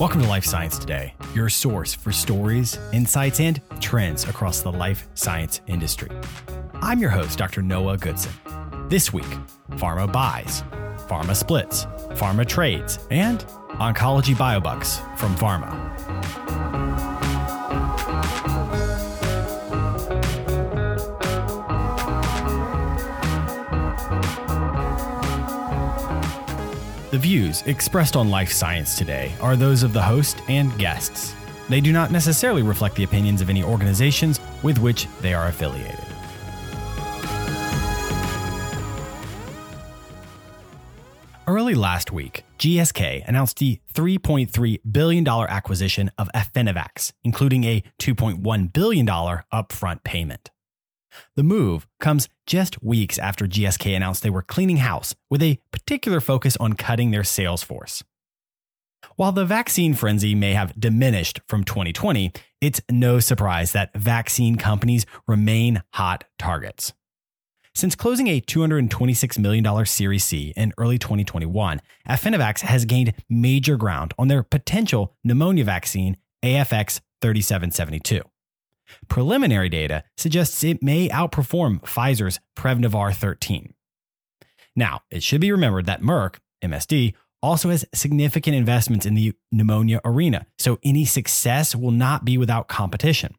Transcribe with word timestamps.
Welcome 0.00 0.22
to 0.22 0.28
Life 0.28 0.46
Science 0.46 0.78
Today, 0.78 1.12
your 1.34 1.50
source 1.50 1.92
for 1.92 2.10
stories, 2.10 2.78
insights, 2.90 3.38
and 3.38 3.60
trends 3.80 4.24
across 4.24 4.62
the 4.62 4.72
life 4.72 5.06
science 5.12 5.60
industry. 5.66 6.08
I'm 6.76 6.98
your 7.00 7.10
host, 7.10 7.36
Dr. 7.36 7.60
Noah 7.60 7.98
Goodson. 7.98 8.32
This 8.88 9.12
week, 9.12 9.28
pharma 9.72 10.10
buys, 10.10 10.62
pharma 11.06 11.36
splits, 11.36 11.84
pharma 12.14 12.48
trades, 12.48 12.98
and 13.10 13.40
oncology 13.72 14.34
biobucks 14.34 15.18
from 15.18 15.36
pharma. 15.36 16.69
The 27.10 27.18
views 27.18 27.62
expressed 27.62 28.14
on 28.14 28.30
Life 28.30 28.52
Science 28.52 28.96
today 28.96 29.32
are 29.40 29.56
those 29.56 29.82
of 29.82 29.92
the 29.92 30.00
host 30.00 30.40
and 30.48 30.76
guests. 30.78 31.34
They 31.68 31.80
do 31.80 31.92
not 31.92 32.12
necessarily 32.12 32.62
reflect 32.62 32.94
the 32.94 33.02
opinions 33.02 33.40
of 33.40 33.50
any 33.50 33.64
organizations 33.64 34.38
with 34.62 34.78
which 34.78 35.08
they 35.20 35.34
are 35.34 35.48
affiliated. 35.48 35.98
Early 41.48 41.74
last 41.74 42.12
week, 42.12 42.44
GSK 42.60 43.24
announced 43.26 43.58
the 43.58 43.80
$3.3 43.92 44.78
billion 44.92 45.26
acquisition 45.26 46.12
of 46.16 46.30
Affinivax, 46.32 47.12
including 47.24 47.64
a 47.64 47.82
$2.1 47.98 48.72
billion 48.72 49.06
upfront 49.06 50.04
payment. 50.04 50.50
The 51.36 51.42
move 51.42 51.86
comes 51.98 52.28
just 52.46 52.82
weeks 52.82 53.18
after 53.18 53.46
GSK 53.46 53.96
announced 53.96 54.22
they 54.22 54.30
were 54.30 54.42
cleaning 54.42 54.78
house 54.78 55.14
with 55.30 55.42
a 55.42 55.58
particular 55.72 56.20
focus 56.20 56.56
on 56.58 56.74
cutting 56.74 57.10
their 57.10 57.24
sales 57.24 57.62
force. 57.62 58.02
While 59.16 59.32
the 59.32 59.44
vaccine 59.44 59.94
frenzy 59.94 60.34
may 60.34 60.52
have 60.52 60.78
diminished 60.78 61.40
from 61.48 61.64
2020, 61.64 62.32
it's 62.60 62.80
no 62.90 63.20
surprise 63.20 63.72
that 63.72 63.94
vaccine 63.94 64.56
companies 64.56 65.06
remain 65.26 65.82
hot 65.94 66.24
targets. 66.38 66.92
Since 67.74 67.94
closing 67.94 68.26
a 68.26 68.40
$226 68.40 69.38
million 69.38 69.86
Series 69.86 70.24
C 70.24 70.52
in 70.56 70.72
early 70.76 70.98
2021, 70.98 71.80
Affinivax 72.08 72.60
has 72.60 72.84
gained 72.84 73.14
major 73.28 73.76
ground 73.76 74.12
on 74.18 74.28
their 74.28 74.42
potential 74.42 75.14
pneumonia 75.22 75.64
vaccine, 75.64 76.16
AFX 76.42 77.00
3772. 77.22 78.22
Preliminary 79.08 79.68
data 79.68 80.04
suggests 80.16 80.62
it 80.64 80.82
may 80.82 81.08
outperform 81.08 81.80
Pfizer's 81.82 82.40
Prevnar 82.56 83.14
13. 83.14 83.74
Now, 84.76 85.00
it 85.10 85.22
should 85.22 85.40
be 85.40 85.52
remembered 85.52 85.86
that 85.86 86.02
Merck, 86.02 86.36
MSD, 86.62 87.14
also 87.42 87.70
has 87.70 87.86
significant 87.94 88.56
investments 88.56 89.06
in 89.06 89.14
the 89.14 89.32
pneumonia 89.50 90.00
arena, 90.04 90.46
so 90.58 90.78
any 90.84 91.04
success 91.04 91.74
will 91.74 91.90
not 91.90 92.24
be 92.24 92.36
without 92.36 92.68
competition. 92.68 93.34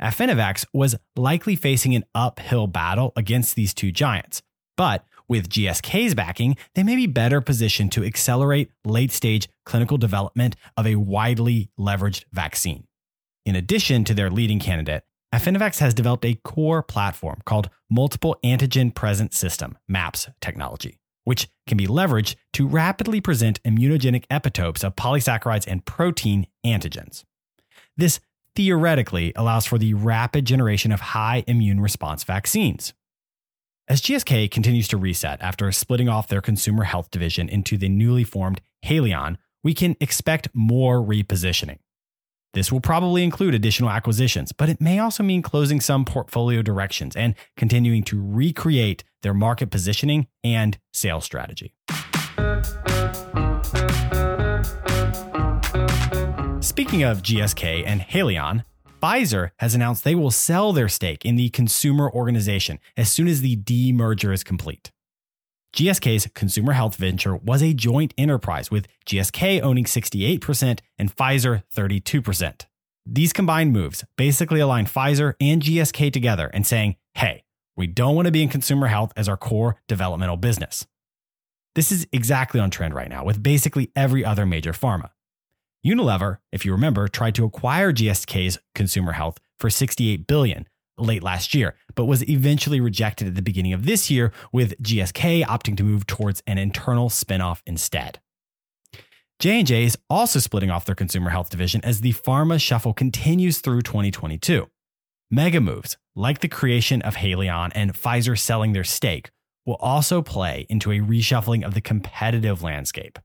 Affinivax 0.00 0.66
was 0.72 0.96
likely 1.16 1.54
facing 1.54 1.94
an 1.94 2.04
uphill 2.14 2.66
battle 2.66 3.12
against 3.16 3.54
these 3.54 3.72
two 3.72 3.92
giants, 3.92 4.42
but 4.76 5.04
with 5.28 5.48
GSK's 5.48 6.14
backing, 6.14 6.56
they 6.74 6.82
may 6.82 6.96
be 6.96 7.06
better 7.06 7.40
positioned 7.40 7.92
to 7.92 8.04
accelerate 8.04 8.70
late 8.84 9.12
stage 9.12 9.48
clinical 9.64 9.96
development 9.96 10.56
of 10.76 10.86
a 10.86 10.96
widely 10.96 11.70
leveraged 11.78 12.24
vaccine. 12.32 12.84
In 13.44 13.56
addition 13.56 14.04
to 14.04 14.14
their 14.14 14.30
leading 14.30 14.60
candidate, 14.60 15.04
Affinivax 15.34 15.78
has 15.78 15.94
developed 15.94 16.24
a 16.24 16.38
core 16.44 16.82
platform 16.82 17.40
called 17.44 17.70
Multiple 17.90 18.36
Antigen 18.44 18.94
Present 18.94 19.34
System, 19.34 19.76
MAPS 19.88 20.28
technology, 20.40 20.98
which 21.24 21.48
can 21.66 21.76
be 21.76 21.86
leveraged 21.86 22.36
to 22.52 22.68
rapidly 22.68 23.20
present 23.20 23.62
immunogenic 23.64 24.26
epitopes 24.28 24.84
of 24.84 24.94
polysaccharides 24.94 25.66
and 25.66 25.84
protein 25.84 26.46
antigens. 26.64 27.24
This 27.96 28.20
theoretically 28.54 29.32
allows 29.34 29.66
for 29.66 29.78
the 29.78 29.94
rapid 29.94 30.44
generation 30.44 30.92
of 30.92 31.00
high 31.00 31.42
immune 31.46 31.80
response 31.80 32.24
vaccines. 32.24 32.92
As 33.88 34.00
GSK 34.00 34.50
continues 34.50 34.86
to 34.88 34.96
reset 34.96 35.42
after 35.42 35.72
splitting 35.72 36.08
off 36.08 36.28
their 36.28 36.40
consumer 36.40 36.84
health 36.84 37.10
division 37.10 37.48
into 37.48 37.76
the 37.76 37.88
newly 37.88 38.24
formed 38.24 38.60
Haleon, 38.84 39.38
we 39.64 39.74
can 39.74 39.96
expect 40.00 40.48
more 40.54 41.00
repositioning. 41.00 41.78
This 42.54 42.70
will 42.70 42.80
probably 42.80 43.24
include 43.24 43.54
additional 43.54 43.88
acquisitions, 43.88 44.52
but 44.52 44.68
it 44.68 44.80
may 44.80 44.98
also 44.98 45.22
mean 45.22 45.40
closing 45.40 45.80
some 45.80 46.04
portfolio 46.04 46.60
directions 46.60 47.16
and 47.16 47.34
continuing 47.56 48.02
to 48.04 48.22
recreate 48.22 49.04
their 49.22 49.32
market 49.32 49.70
positioning 49.70 50.26
and 50.44 50.78
sales 50.92 51.24
strategy. 51.24 51.72
Speaking 56.60 57.02
of 57.02 57.22
GSK 57.22 57.84
and 57.86 58.02
Haleon, 58.02 58.64
Pfizer 59.02 59.50
has 59.56 59.74
announced 59.74 60.04
they 60.04 60.14
will 60.14 60.30
sell 60.30 60.72
their 60.72 60.88
stake 60.88 61.24
in 61.24 61.36
the 61.36 61.48
consumer 61.50 62.10
organization 62.10 62.78
as 62.96 63.10
soon 63.10 63.28
as 63.28 63.40
the 63.40 63.56
demerger 63.56 64.32
is 64.32 64.44
complete. 64.44 64.92
GSK's 65.74 66.28
consumer 66.34 66.72
health 66.72 66.96
venture 66.96 67.36
was 67.36 67.62
a 67.62 67.72
joint 67.72 68.12
enterprise 68.18 68.70
with 68.70 68.86
GSK 69.06 69.62
owning 69.62 69.84
68% 69.84 70.80
and 70.98 71.16
Pfizer 71.16 71.62
32%. 71.74 72.66
These 73.06 73.32
combined 73.32 73.72
moves 73.72 74.04
basically 74.16 74.60
align 74.60 74.84
Pfizer 74.84 75.34
and 75.40 75.62
GSK 75.62 76.12
together 76.12 76.50
and 76.52 76.66
saying, 76.66 76.96
hey, 77.14 77.44
we 77.74 77.86
don't 77.86 78.14
want 78.14 78.26
to 78.26 78.32
be 78.32 78.42
in 78.42 78.50
consumer 78.50 78.88
health 78.88 79.12
as 79.16 79.28
our 79.30 79.36
core 79.38 79.80
developmental 79.88 80.36
business. 80.36 80.86
This 81.74 81.90
is 81.90 82.06
exactly 82.12 82.60
on 82.60 82.70
trend 82.70 82.94
right 82.94 83.08
now 83.08 83.24
with 83.24 83.42
basically 83.42 83.90
every 83.96 84.24
other 84.24 84.44
major 84.44 84.72
pharma. 84.72 85.10
Unilever, 85.84 86.38
if 86.52 86.66
you 86.66 86.72
remember, 86.72 87.08
tried 87.08 87.34
to 87.34 87.46
acquire 87.46 87.92
GSK's 87.92 88.58
consumer 88.74 89.12
health 89.12 89.38
for 89.58 89.70
68 89.70 90.26
billion 90.26 90.68
late 90.98 91.22
last 91.22 91.54
year, 91.54 91.74
but 91.94 92.04
was 92.04 92.28
eventually 92.28 92.80
rejected 92.80 93.28
at 93.28 93.34
the 93.34 93.42
beginning 93.42 93.72
of 93.72 93.84
this 93.84 94.10
year 94.10 94.32
with 94.52 94.80
GSK 94.82 95.44
opting 95.44 95.76
to 95.76 95.84
move 95.84 96.06
towards 96.06 96.42
an 96.46 96.58
internal 96.58 97.08
spinoff 97.08 97.60
instead. 97.66 98.20
J&J 99.38 99.84
is 99.84 99.98
also 100.08 100.38
splitting 100.38 100.70
off 100.70 100.84
their 100.84 100.94
consumer 100.94 101.30
health 101.30 101.50
division 101.50 101.80
as 101.84 102.00
the 102.00 102.12
pharma 102.12 102.60
shuffle 102.60 102.92
continues 102.92 103.58
through 103.58 103.82
2022. 103.82 104.68
Mega 105.30 105.60
moves, 105.60 105.96
like 106.14 106.40
the 106.40 106.48
creation 106.48 107.02
of 107.02 107.16
Haleon 107.16 107.72
and 107.74 107.94
Pfizer 107.94 108.38
selling 108.38 108.72
their 108.72 108.84
stake, 108.84 109.30
will 109.66 109.76
also 109.76 110.22
play 110.22 110.66
into 110.68 110.92
a 110.92 111.00
reshuffling 111.00 111.64
of 111.64 111.74
the 111.74 111.80
competitive 111.80 112.62
landscape 112.62 113.18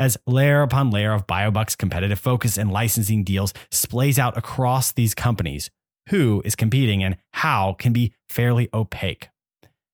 as 0.00 0.16
layer 0.26 0.62
upon 0.62 0.90
layer 0.90 1.12
of 1.12 1.26
BioBuck's 1.26 1.76
competitive 1.76 2.18
focus 2.18 2.56
and 2.56 2.72
licensing 2.72 3.22
deals 3.22 3.52
splays 3.70 4.18
out 4.18 4.36
across 4.36 4.92
these 4.92 5.14
companies, 5.14 5.70
who 6.10 6.42
is 6.44 6.54
competing 6.54 7.02
and 7.02 7.16
how 7.32 7.74
can 7.74 7.92
be 7.92 8.12
fairly 8.28 8.68
opaque. 8.74 9.30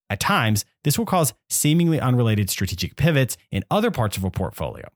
At 0.09 0.21
times, 0.21 0.65
this 0.85 0.99
will 0.99 1.07
cause 1.07 1.35
seemingly 1.49 2.01
unrelated 2.01 2.49
strategic 2.49 2.97
pivots 2.97 3.37
in 3.51 3.65
other 3.71 3.91
parts 3.91 4.17
of 4.17 4.25
a 4.25 4.31
portfolio. 4.31 4.89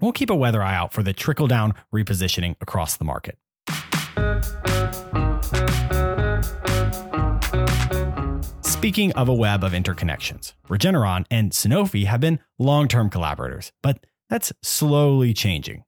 We'll 0.00 0.12
keep 0.12 0.30
a 0.30 0.34
weather 0.34 0.62
eye 0.62 0.74
out 0.74 0.92
for 0.92 1.02
the 1.02 1.12
trickle 1.12 1.46
down 1.46 1.74
repositioning 1.94 2.56
across 2.60 2.96
the 2.96 3.04
market. 3.04 3.38
Speaking 8.60 9.12
of 9.12 9.28
a 9.28 9.34
web 9.34 9.64
of 9.64 9.72
interconnections, 9.72 10.52
Regeneron 10.68 11.24
and 11.30 11.52
Sanofi 11.52 12.04
have 12.04 12.20
been 12.20 12.38
long 12.58 12.86
term 12.86 13.08
collaborators, 13.08 13.72
but 13.82 14.04
that's 14.28 14.52
slowly 14.62 15.32
changing. 15.32 15.84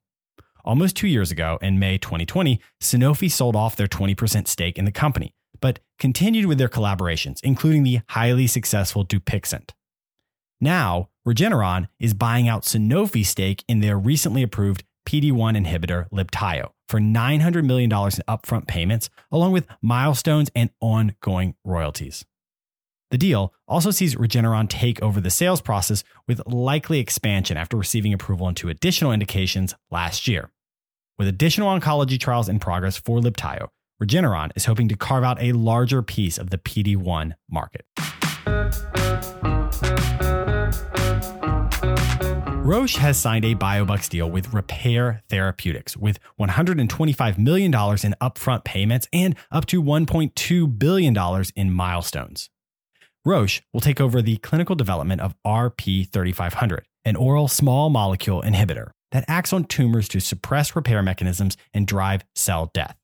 Almost 0.67 0.97
two 0.97 1.07
years 1.07 1.31
ago, 1.31 1.57
in 1.61 1.79
May 1.79 1.97
2020, 1.97 2.59
Sanofi 2.83 3.31
sold 3.31 3.55
off 3.55 3.77
their 3.77 3.87
20% 3.87 4.49
stake 4.49 4.77
in 4.77 4.83
the 4.83 4.91
company, 4.91 5.33
but 5.61 5.79
continued 5.97 6.45
with 6.45 6.57
their 6.57 6.67
collaborations, 6.67 7.39
including 7.41 7.83
the 7.83 8.01
highly 8.09 8.47
successful 8.47 9.05
Dupixent. 9.05 9.69
Now, 10.59 11.07
Regeneron 11.25 11.87
is 12.01 12.13
buying 12.13 12.49
out 12.49 12.63
Sanofi's 12.63 13.29
stake 13.29 13.63
in 13.69 13.79
their 13.79 13.97
recently 13.97 14.43
approved 14.43 14.83
PD1 15.07 15.65
inhibitor 15.65 16.09
Libtayo 16.09 16.71
for 16.89 16.99
$900 16.99 17.63
million 17.63 17.89
in 17.89 18.23
upfront 18.27 18.67
payments, 18.67 19.09
along 19.31 19.53
with 19.53 19.67
milestones 19.81 20.51
and 20.53 20.69
ongoing 20.81 21.55
royalties. 21.63 22.25
The 23.09 23.17
deal 23.17 23.53
also 23.69 23.91
sees 23.91 24.15
Regeneron 24.15 24.67
take 24.67 25.01
over 25.01 25.21
the 25.21 25.29
sales 25.29 25.61
process 25.61 26.03
with 26.27 26.45
likely 26.45 26.99
expansion 26.99 27.55
after 27.55 27.77
receiving 27.77 28.11
approval 28.13 28.49
into 28.49 28.67
additional 28.67 29.13
indications 29.13 29.73
last 29.89 30.27
year. 30.27 30.51
With 31.17 31.27
additional 31.27 31.67
oncology 31.69 32.19
trials 32.19 32.47
in 32.47 32.59
progress 32.59 32.97
for 32.97 33.19
Libtayo, 33.19 33.69
Regeneron 33.99 34.51
is 34.55 34.65
hoping 34.65 34.87
to 34.89 34.95
carve 34.95 35.23
out 35.23 35.41
a 35.41 35.51
larger 35.53 36.03
piece 36.03 36.37
of 36.37 36.51
the 36.51 36.59
PD1 36.59 37.33
market. 37.49 37.87
Roche 42.63 42.97
has 42.97 43.17
signed 43.17 43.45
a 43.45 43.55
biobucks 43.55 44.07
deal 44.09 44.29
with 44.29 44.51
Repare 44.51 45.21
Therapeutics 45.27 45.97
with 45.97 46.19
$125 46.39 47.39
million 47.39 47.73
in 47.73 48.15
upfront 48.21 48.63
payments 48.63 49.07
and 49.11 49.35
up 49.49 49.65
to 49.67 49.81
$1.2 49.81 50.77
billion 50.77 51.45
in 51.55 51.73
milestones. 51.73 52.51
Roche 53.25 53.61
will 53.73 53.81
take 53.81 53.99
over 53.99 54.21
the 54.21 54.37
clinical 54.37 54.75
development 54.75 55.21
of 55.21 55.33
RP3500, 55.43 56.81
an 57.05 57.15
oral 57.15 57.47
small 57.47 57.89
molecule 57.89 58.43
inhibitor. 58.43 58.91
That 59.11 59.25
acts 59.27 59.53
on 59.53 59.65
tumors 59.65 60.07
to 60.09 60.19
suppress 60.19 60.75
repair 60.75 61.01
mechanisms 61.01 61.57
and 61.73 61.87
drive 61.87 62.25
cell 62.35 62.71
death. 62.73 62.97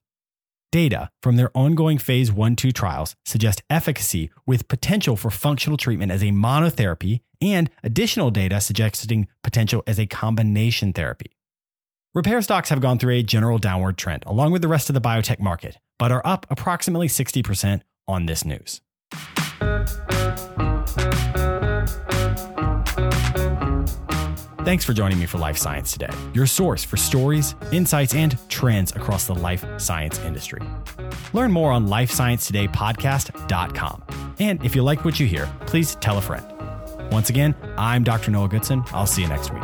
Data 0.71 1.09
from 1.21 1.35
their 1.35 1.55
ongoing 1.55 1.99
phase 1.99 2.31
1 2.31 2.55
2 2.55 2.71
trials 2.71 3.15
suggest 3.25 3.61
efficacy 3.69 4.31
with 4.47 4.67
potential 4.67 5.15
for 5.15 5.29
functional 5.29 5.77
treatment 5.77 6.11
as 6.11 6.23
a 6.23 6.31
monotherapy 6.31 7.21
and 7.41 7.69
additional 7.83 8.31
data 8.31 8.59
suggesting 8.59 9.27
potential 9.43 9.83
as 9.85 9.99
a 9.99 10.07
combination 10.07 10.91
therapy. 10.91 11.31
Repare 12.15 12.43
stocks 12.43 12.69
have 12.69 12.81
gone 12.81 12.97
through 12.99 13.13
a 13.13 13.23
general 13.23 13.57
downward 13.57 13.97
trend 13.97 14.23
along 14.25 14.51
with 14.51 14.61
the 14.61 14.67
rest 14.67 14.89
of 14.89 14.93
the 14.93 15.01
biotech 15.01 15.39
market, 15.39 15.77
but 15.99 16.11
are 16.11 16.25
up 16.25 16.45
approximately 16.49 17.07
60% 17.07 17.81
on 18.07 18.25
this 18.25 18.43
news. 18.43 18.81
Thanks 24.63 24.83
for 24.85 24.93
joining 24.93 25.19
me 25.19 25.25
for 25.25 25.39
Life 25.39 25.57
Science 25.57 25.91
Today, 25.91 26.07
your 26.33 26.45
source 26.45 26.85
for 26.85 26.95
stories, 26.95 27.53
insights, 27.73 28.15
and 28.15 28.37
trends 28.47 28.95
across 28.95 29.27
the 29.27 29.35
life 29.35 29.65
science 29.77 30.19
industry. 30.19 30.61
Learn 31.33 31.51
more 31.51 31.69
on 31.69 31.87
lifesciencetodaypodcast.com. 31.87 34.03
And 34.39 34.63
if 34.63 34.73
you 34.73 34.83
like 34.83 35.03
what 35.03 35.19
you 35.19 35.27
hear, 35.27 35.51
please 35.65 35.95
tell 35.95 36.17
a 36.17 36.21
friend. 36.21 36.45
Once 37.11 37.29
again, 37.29 37.53
I'm 37.77 38.05
Dr. 38.05 38.31
Noah 38.31 38.47
Goodson. 38.47 38.85
I'll 38.93 39.05
see 39.05 39.23
you 39.23 39.27
next 39.27 39.51
week. 39.51 39.63